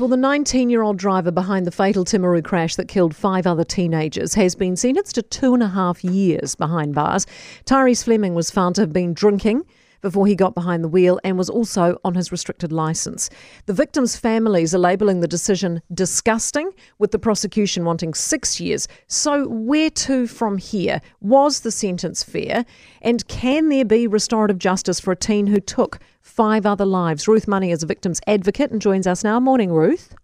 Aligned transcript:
Well, 0.00 0.08
the 0.08 0.16
19 0.16 0.70
year 0.70 0.80
old 0.80 0.96
driver 0.96 1.30
behind 1.30 1.66
the 1.66 1.70
fatal 1.70 2.06
Timaru 2.06 2.42
crash 2.42 2.74
that 2.76 2.88
killed 2.88 3.14
five 3.14 3.46
other 3.46 3.64
teenagers 3.64 4.32
has 4.32 4.54
been 4.54 4.74
sentenced 4.74 5.16
to 5.16 5.22
two 5.22 5.52
and 5.52 5.62
a 5.62 5.68
half 5.68 6.02
years 6.02 6.54
behind 6.54 6.94
bars. 6.94 7.26
Tyrese 7.66 8.04
Fleming 8.04 8.32
was 8.32 8.50
found 8.50 8.76
to 8.76 8.80
have 8.80 8.94
been 8.94 9.12
drinking 9.12 9.66
before 10.00 10.26
he 10.26 10.34
got 10.34 10.54
behind 10.54 10.84
the 10.84 10.88
wheel 10.88 11.20
and 11.24 11.36
was 11.38 11.50
also 11.50 11.98
on 12.04 12.14
his 12.14 12.32
restricted 12.32 12.72
licence. 12.72 13.30
The 13.66 13.72
victims' 13.72 14.16
families 14.16 14.74
are 14.74 14.78
labelling 14.78 15.20
the 15.20 15.28
decision 15.28 15.82
disgusting, 15.92 16.70
with 16.98 17.10
the 17.10 17.18
prosecution 17.18 17.84
wanting 17.84 18.14
six 18.14 18.60
years. 18.60 18.88
So, 19.06 19.48
where 19.48 19.90
to 19.90 20.26
from 20.26 20.58
here? 20.58 21.00
Was 21.20 21.60
the 21.60 21.70
sentence 21.70 22.22
fair? 22.22 22.64
And 23.02 23.26
can 23.28 23.68
there 23.68 23.84
be 23.84 24.06
restorative 24.06 24.58
justice 24.58 25.00
for 25.00 25.12
a 25.12 25.16
teen 25.16 25.46
who 25.46 25.60
took 25.60 25.98
five 26.20 26.66
other 26.66 26.86
lives? 26.86 27.28
Ruth 27.28 27.48
Money 27.48 27.70
is 27.70 27.82
a 27.82 27.86
victim's 27.86 28.20
advocate 28.26 28.70
and 28.70 28.80
joins 28.80 29.06
us 29.06 29.24
now. 29.24 29.40
Morning, 29.40 29.72
Ruth. 29.72 30.14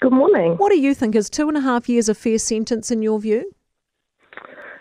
Good 0.00 0.12
morning. 0.12 0.52
What 0.56 0.70
do 0.70 0.78
you 0.78 0.94
think? 0.94 1.16
Is 1.16 1.28
two 1.28 1.48
and 1.48 1.56
a 1.56 1.60
half 1.60 1.88
years 1.88 2.08
a 2.08 2.14
fair 2.14 2.38
sentence 2.38 2.90
in 2.90 3.02
your 3.02 3.18
view? 3.18 3.50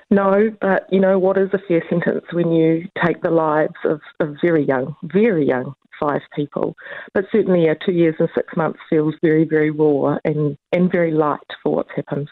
No, 0.09 0.55
but 0.61 0.87
you 0.89 0.99
know 0.99 1.19
what 1.19 1.37
is 1.37 1.49
a 1.53 1.59
fair 1.67 1.83
sentence 1.89 2.23
when 2.31 2.51
you 2.51 2.87
take 3.05 3.21
the 3.21 3.29
lives 3.29 3.75
of, 3.83 3.99
of 4.19 4.35
very 4.41 4.65
young, 4.65 4.95
very 5.03 5.45
young 5.45 5.75
five 5.99 6.21
people. 6.35 6.75
But 7.13 7.25
certainly, 7.31 7.65
yeah, 7.65 7.73
two 7.73 7.91
years 7.91 8.15
and 8.19 8.29
six 8.35 8.55
months 8.55 8.79
feels 8.89 9.15
very, 9.21 9.43
very 9.43 9.71
raw 9.71 10.17
and, 10.23 10.57
and 10.71 10.91
very 10.91 11.11
light 11.11 11.39
for 11.63 11.75
what's 11.75 11.89
happened. 11.95 12.29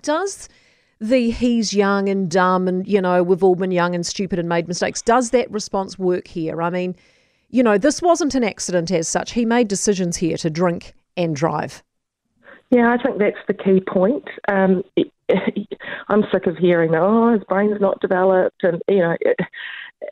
Does 0.00 0.48
the 1.00 1.30
he's 1.30 1.72
young 1.72 2.08
and 2.08 2.30
dumb 2.30 2.66
and, 2.66 2.86
you 2.86 3.00
know, 3.00 3.22
we've 3.22 3.44
all 3.44 3.54
been 3.54 3.70
young 3.70 3.94
and 3.94 4.04
stupid 4.04 4.38
and 4.38 4.48
made 4.48 4.68
mistakes, 4.68 5.02
does 5.02 5.30
that 5.30 5.50
response 5.50 5.98
work 5.98 6.26
here? 6.26 6.62
I 6.62 6.70
mean, 6.70 6.96
you 7.50 7.62
know, 7.62 7.78
this 7.78 8.02
wasn't 8.02 8.34
an 8.34 8.44
accident 8.44 8.90
as 8.90 9.08
such. 9.08 9.32
He 9.32 9.44
made 9.44 9.68
decisions 9.68 10.16
here 10.16 10.36
to 10.38 10.50
drink 10.50 10.94
and 11.16 11.34
drive. 11.34 11.82
Yeah, 12.70 12.92
I 12.92 13.02
think 13.02 13.18
that's 13.18 13.38
the 13.46 13.54
key 13.54 13.80
point. 13.80 14.24
Um, 14.48 14.82
it, 14.96 15.10
I'm 16.08 16.24
sick 16.32 16.46
of 16.46 16.56
hearing, 16.56 16.94
oh, 16.94 17.32
his 17.32 17.44
brain's 17.48 17.80
not 17.80 18.00
developed, 18.00 18.62
and 18.62 18.80
you 18.88 18.98
know, 18.98 19.16
it, 19.20 19.36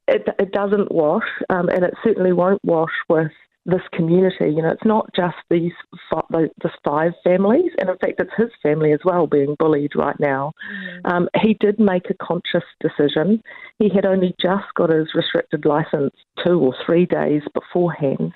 it, 0.09 0.29
it 0.39 0.53
doesn't 0.53 0.93
wash, 0.93 1.29
um, 1.51 1.69
and 1.69 1.85
it 1.85 1.95
certainly 2.05 2.33
won't 2.33 2.65
wash 2.65 2.93
with 3.09 3.33
this 3.67 3.83
community. 3.93 4.51
You 4.51 4.63
know, 4.63 4.71
it's 4.71 4.85
not 4.85 5.11
just 5.15 5.37
these 5.51 5.73
five, 6.11 6.49
this 6.63 6.73
five 6.85 7.13
families, 7.25 7.73
and 7.79 7.91
in 7.91 7.99
fact, 7.99 8.21
it's 8.21 8.31
his 8.37 8.51
family 8.63 8.93
as 8.93 9.01
well 9.05 9.27
being 9.27 9.57
bullied 9.59 9.97
right 9.97 10.19
now. 10.21 10.53
Mm. 10.73 11.13
Um, 11.13 11.29
he 11.43 11.55
did 11.55 11.79
make 11.81 12.09
a 12.09 12.25
conscious 12.25 12.65
decision. 12.81 13.43
He 13.79 13.91
had 13.93 14.07
only 14.07 14.35
just 14.41 14.67
got 14.77 14.91
his 14.91 15.09
restricted 15.15 15.65
license 15.65 16.15
two 16.45 16.61
or 16.61 16.75
three 16.87 17.07
days 17.07 17.43
beforehand. 17.53 18.33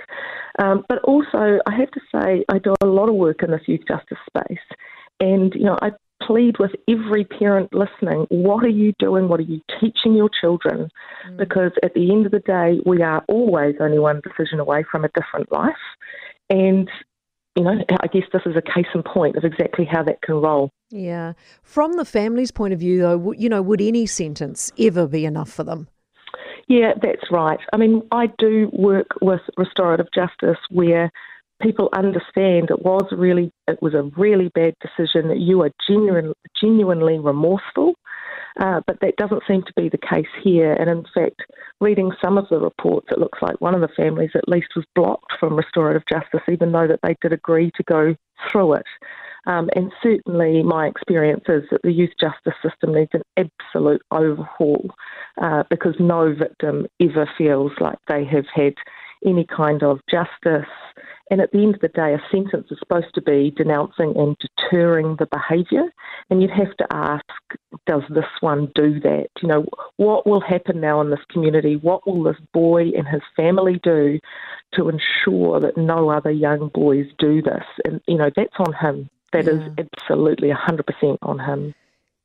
Um, 0.59 0.85
but 0.89 0.99
also, 1.05 1.59
I 1.67 1.77
have 1.77 1.91
to 1.93 2.01
say, 2.13 2.45
I 2.49 2.59
do 2.59 2.75
a 2.81 2.87
lot 2.87 3.09
of 3.09 3.15
work 3.15 3.43
in 3.43 3.53
the 3.53 3.61
youth 3.67 3.83
justice 3.87 4.19
space, 4.27 4.59
and 5.21 5.55
you 5.55 5.65
know, 5.65 5.79
I 5.81 5.91
plead 6.27 6.59
with 6.59 6.73
every 6.89 7.25
parent 7.25 7.73
listening 7.73 8.27
what 8.31 8.65
are 8.65 8.69
you 8.69 8.93
doing? 8.99 9.29
What 9.29 9.41
are 9.41 9.45
you 9.45 9.61
teaching 9.81 10.15
your 10.15 10.31
children? 10.41 10.89
Mm. 11.29 11.37
Because 11.37 11.73
at 11.83 11.95
the 11.95 12.11
end 12.13 12.27
of 12.27 12.33
the 12.33 12.41
day, 12.41 12.81
we 12.87 13.03
are 13.03 13.25
always 13.29 13.77
only 13.81 13.99
one 13.99 14.21
decision 14.23 14.61
away 14.61 14.85
from 14.91 15.05
a 15.05 15.09
different 15.09 15.51
life. 15.53 15.73
And, 16.49 16.89
you 17.57 17.65
know, 17.65 17.79
I 18.03 18.07
guess 18.07 18.25
this 18.33 18.43
is 18.47 18.57
a 18.57 18.63
case 18.63 18.87
in 18.95 19.03
point 19.03 19.37
of 19.37 19.45
exactly 19.45 19.85
how 19.85 20.03
that 20.05 20.23
can 20.23 20.37
roll. 20.37 20.71
Yeah. 20.91 21.35
From 21.63 21.95
the 21.95 22.05
family's 22.05 22.51
point 22.51 22.73
of 22.73 22.81
view, 22.81 23.01
though, 23.01 23.33
you 23.33 23.49
know, 23.49 23.63
would 23.63 23.81
any 23.81 24.07
sentence 24.07 24.73
ever 24.79 25.07
be 25.07 25.25
enough 25.25 25.51
for 25.51 25.65
them? 25.65 25.89
Yeah, 26.69 26.93
that's 27.03 27.31
right. 27.33 27.59
I 27.73 27.77
mean, 27.77 28.03
I 28.13 28.29
do 28.39 28.71
work 28.73 29.09
with 29.21 29.41
restorative 29.57 30.07
justice 30.15 30.59
where 30.71 31.11
people 31.61 31.89
understand 31.95 32.71
it 32.71 32.83
was 32.83 33.07
really 33.13 33.53
it 33.69 33.81
was 33.83 33.95
a 33.95 34.11
really 34.17 34.51
bad 34.55 34.75
decision 34.81 35.29
that 35.29 35.39
you 35.39 35.63
are 35.63 35.71
genuine, 35.87 36.33
genuinely 36.61 37.19
remorseful 37.19 37.95
uh, 38.61 38.81
but 38.87 38.99
that 39.01 39.17
doesn't 39.17 39.43
seem 39.47 39.63
to 39.63 39.73
be 39.77 39.89
the 39.89 39.99
case 39.99 40.27
here 40.43 40.73
and 40.75 40.91
in 40.91 41.05
fact 41.15 41.43
reading 41.81 42.11
some 42.23 42.39
of 42.39 42.49
the 42.51 42.59
reports 42.59 43.09
it 43.11 43.19
looks 43.19 43.39
like 43.43 43.61
one 43.61 43.75
of 43.75 43.81
the 43.81 43.89
families 43.97 44.31
at 44.35 44.49
least 44.49 44.69
was 44.75 44.85
blocked 44.95 45.33
from 45.39 45.57
restorative 45.57 46.03
justice 46.11 46.47
even 46.51 46.73
though 46.73 46.87
that 46.87 47.01
they 47.03 47.17
did 47.21 47.33
agree 47.33 47.71
to 47.77 47.83
go 47.85 48.15
through 48.51 48.75
it 48.75 48.87
um, 49.47 49.71
and 49.75 49.93
certainly 50.03 50.63
my 50.63 50.87
experience 50.87 51.45
is 51.49 51.63
that 51.71 51.81
the 51.83 51.93
youth 51.93 52.13
justice 52.21 52.55
system 52.63 52.95
needs 52.95 53.11
an 53.15 53.23
absolute 53.37 54.03
overhaul 54.11 54.91
uh, 55.41 55.63
because 55.71 55.95
no 55.99 56.35
victim 56.35 56.87
ever 57.01 57.29
feels 57.39 57.73
like 57.81 57.99
they 58.09 58.25
have 58.25 58.47
had 58.55 58.75
any 59.25 59.45
kind 59.45 59.83
of 59.83 60.01
justice. 60.11 60.69
And 61.31 61.41
at 61.41 61.53
the 61.53 61.63
end 61.63 61.77
of 61.77 61.81
the 61.81 61.89
day, 61.89 62.13
a 62.13 62.23
sentence 62.31 62.67
is 62.71 62.79
supposed 62.81 63.15
to 63.15 63.23
be 63.23 63.53
denouncing 63.57 64.15
and 64.17 64.37
deterring 64.39 65.17
the 65.17 65.27
behaviour. 65.27 65.85
And 66.29 66.43
you'd 66.43 66.51
have 66.51 66.77
to 66.79 66.87
ask, 66.91 67.25
does 67.87 68.03
this 68.11 68.25
one 68.41 68.71
do 68.75 68.99
that? 69.01 69.29
You 69.41 69.49
know, 69.49 69.67
what 69.97 70.27
will 70.27 70.41
happen 70.41 70.81
now 70.81 71.01
in 71.01 71.11
this 71.11 71.25
community? 71.31 71.77
What 71.77 72.07
will 72.07 72.25
this 72.25 72.41
boy 72.53 72.91
and 72.97 73.07
his 73.07 73.23
family 73.37 73.81
do 73.83 74.19
to 74.75 74.89
ensure 74.89 75.61
that 75.61 75.77
no 75.77 76.11
other 76.11 76.33
young 76.33 76.71
boys 76.75 77.07
do 77.19 77.41
this? 77.43 77.65
And, 77.85 78.01
you 78.09 78.17
know, 78.17 78.31
that's 78.35 78.57
on 78.59 78.75
him. 78.75 79.09
That 79.33 79.45
yeah. 79.45 79.53
is 79.53 79.63
absolutely 79.79 80.49
100% 80.49 81.19
on 81.23 81.39
him. 81.39 81.75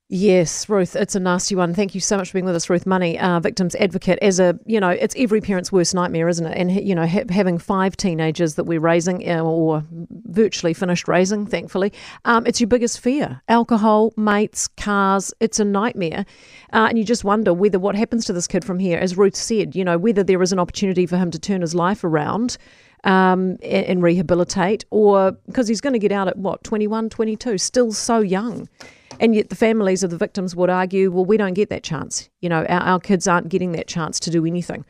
Yes, 0.08 0.70
Ruth, 0.70 0.96
it's 0.96 1.16
a 1.16 1.20
nasty 1.20 1.56
one. 1.56 1.74
Thank 1.74 1.96
you 1.96 2.00
so 2.00 2.18
much 2.18 2.30
for 2.30 2.34
being 2.34 2.46
with 2.46 2.56
us, 2.56 2.70
Ruth 2.70 2.86
Money, 2.86 3.18
uh, 3.18 3.40
victims 3.40 3.74
advocate. 3.74 4.20
As 4.22 4.40
a, 4.40 4.60
you 4.64 4.80
know, 4.80 4.90
it's 4.92 5.16
every 5.18 5.42
parent's 5.42 5.72
worst 5.72 5.96
nightmare, 5.96 6.28
isn't 6.30 6.46
it? 6.46 6.56
And 6.56 6.72
you 6.72 6.94
know, 6.94 7.08
ha- 7.08 7.24
having 7.32 7.58
five 7.58 7.98
teenagers 7.98 8.54
that 8.54 8.66
we're 8.66 8.80
raising 8.80 9.28
uh, 9.28 9.42
or 9.42 9.84
virtually 10.28 10.76
finished 10.76 11.08
raising, 11.08 11.48
thankfully, 11.48 11.92
um, 12.24 12.46
it's 12.46 12.62
your 12.62 12.68
biggest 12.68 13.00
fear. 13.00 13.42
Alcohol, 13.48 14.14
mates, 14.16 14.68
cars, 14.68 15.34
it's 15.40 15.60
a 15.60 15.66
nightmare, 15.66 16.24
uh, 16.72 16.86
and 16.88 17.00
you 17.00 17.04
just 17.04 17.24
wonder 17.24 17.52
whether 17.52 17.80
what 17.80 17.96
happens 17.96 18.26
to 18.26 18.34
this 18.34 18.46
kid 18.46 18.64
from 18.64 18.78
here, 18.78 19.00
as 19.00 19.18
Ruth 19.18 19.36
said, 19.36 19.76
you 19.76 19.84
know, 19.84 19.98
whether 19.98 20.24
there 20.24 20.44
is 20.44 20.52
an 20.52 20.60
opportunity 20.60 21.08
for 21.08 21.18
him 21.18 21.32
to 21.32 21.40
turn 21.40 21.62
his 21.62 21.74
life 21.74 22.04
around. 22.04 22.58
Um, 23.04 23.58
and, 23.62 23.86
and 23.86 24.04
rehabilitate, 24.04 24.84
or 24.90 25.34
because 25.46 25.68
he's 25.68 25.80
going 25.80 25.94
to 25.94 26.00
get 26.00 26.12
out 26.12 26.28
at 26.28 26.38
what, 26.38 26.64
21, 26.64 27.12
22, 27.12 27.60
still 27.60 27.94
so 27.94 28.18
young. 28.18 28.68
And 29.20 29.36
yet 29.36 29.50
the 29.50 29.56
families 29.56 30.03
of 30.03 30.12
the 30.12 30.18
victims 30.18 30.56
would 30.56 30.70
argue, 30.70 31.12
well, 31.12 31.26
we 31.26 31.38
don't 31.38 31.53
get 31.53 31.70
that 31.70 31.84
chance. 31.84 32.30
You 32.42 32.50
know, 32.50 32.66
our, 32.66 32.81
our 32.81 33.00
kids 33.00 33.28
aren't 33.28 33.50
getting 33.50 33.72
that 33.74 33.88
chance 33.88 34.20
to 34.22 34.31
do 34.31 34.46
anything. 34.46 34.86